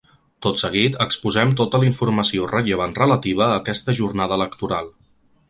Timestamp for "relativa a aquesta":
3.01-3.97